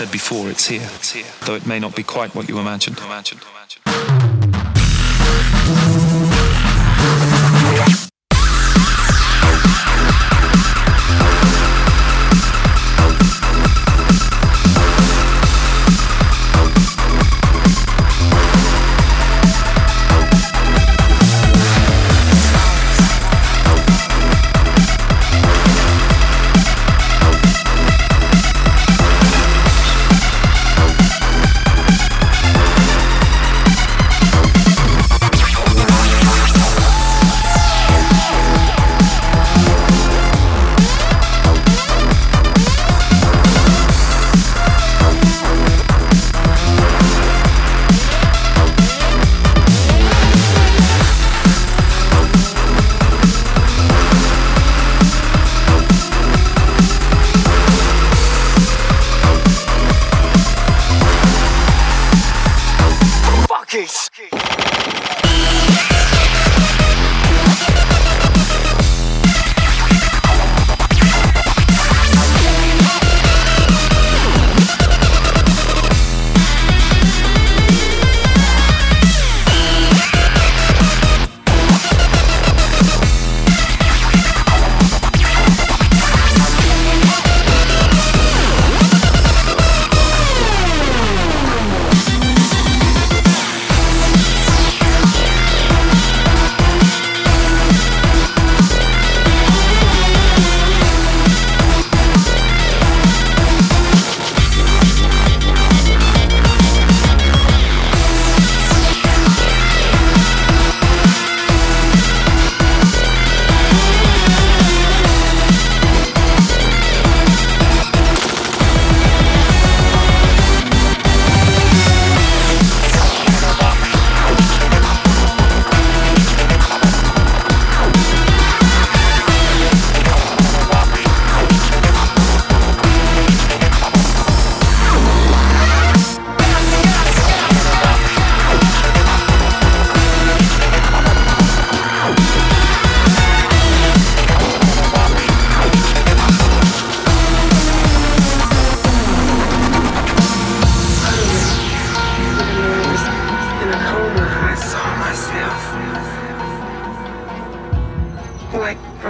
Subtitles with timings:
[0.00, 0.88] said before, it's here.
[0.94, 1.26] It's here.
[1.44, 2.96] Though it may not be quite what you imagined.
[3.00, 3.42] imagined.
[3.42, 3.59] imagined.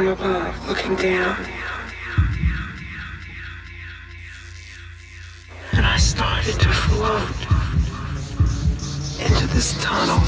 [0.00, 1.36] From above, looking down.
[5.72, 7.28] And I started to float
[9.20, 10.20] into this tunnel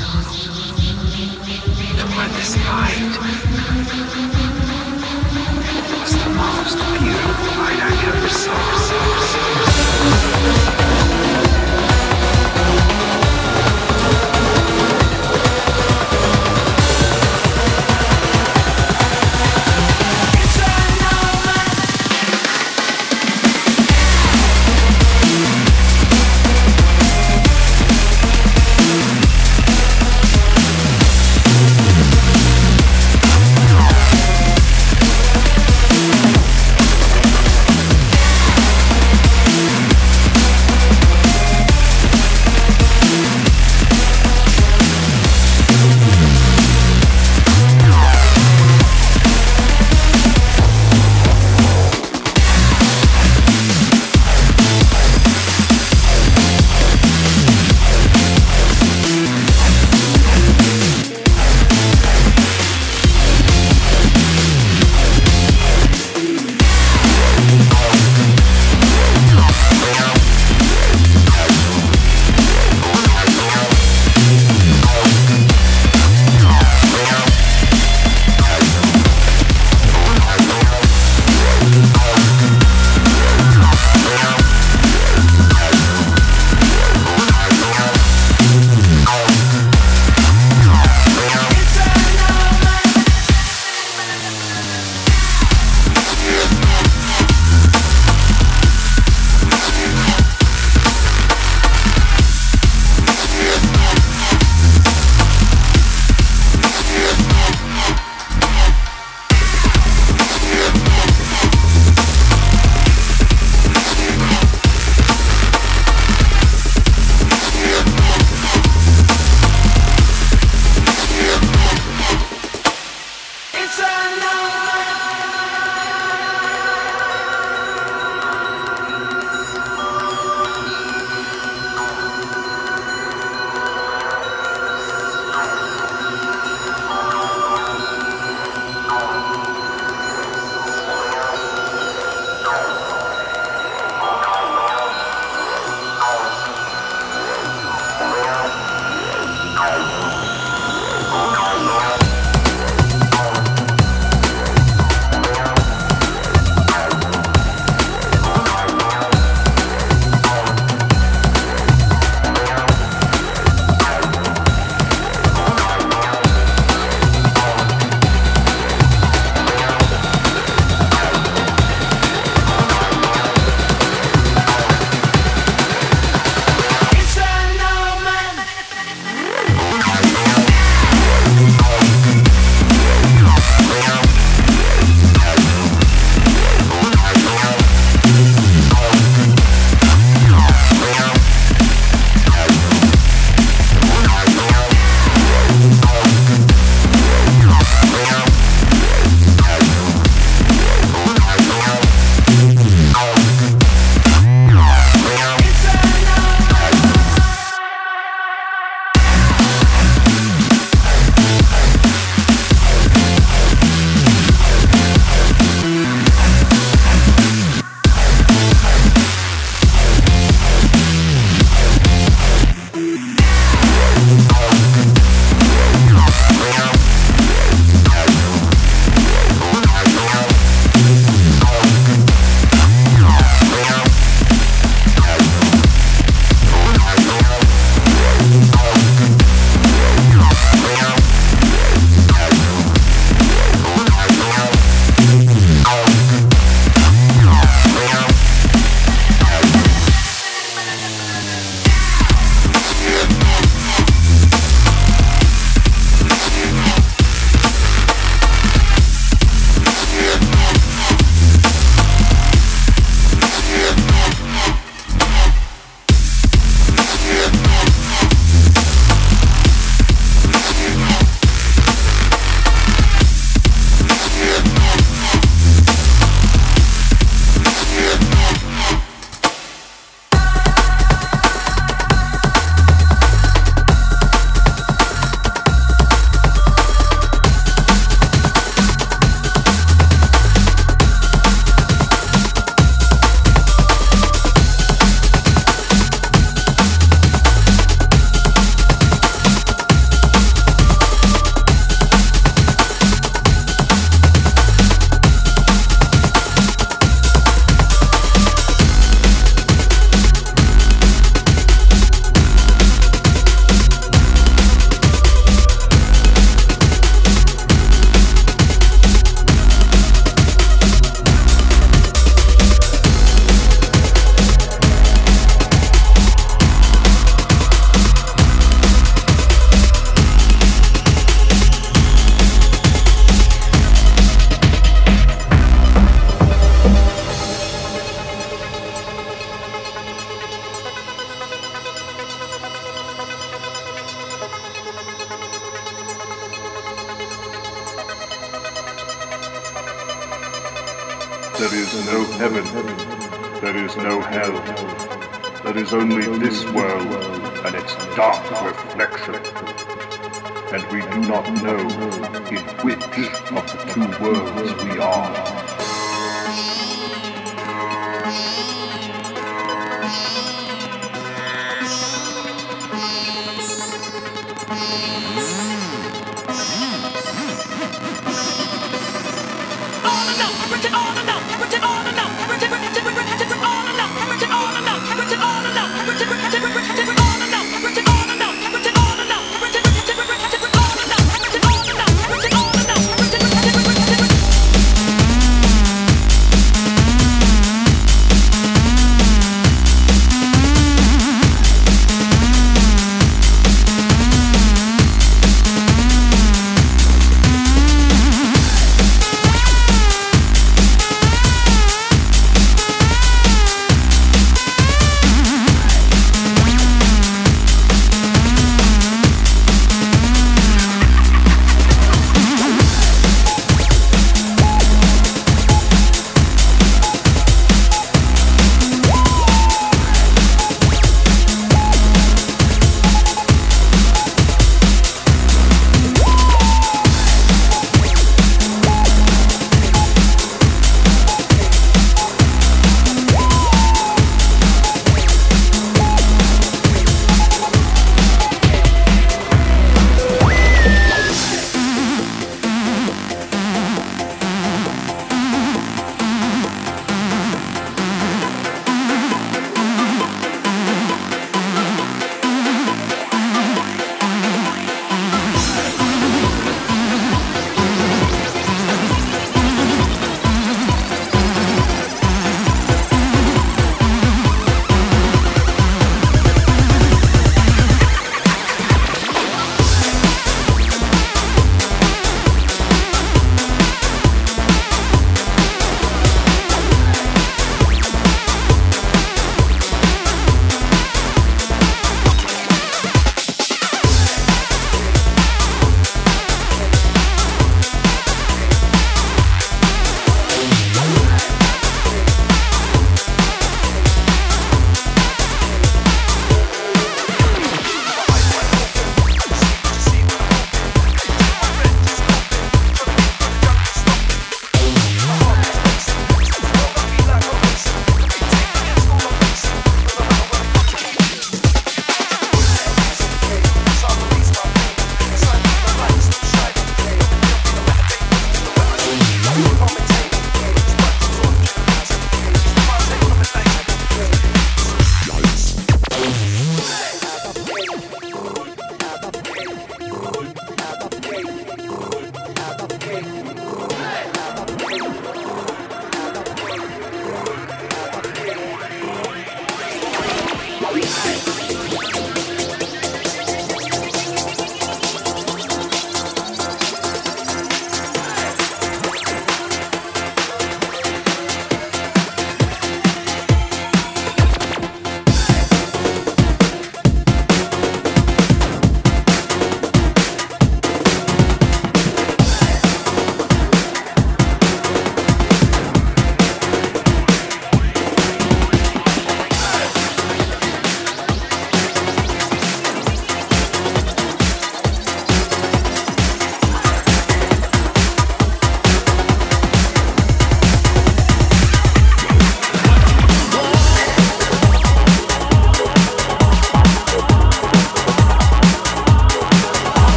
[1.96, 3.16] toward this light.
[5.64, 8.60] It was the most beautiful light I ever saw.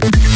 [0.00, 0.33] Thank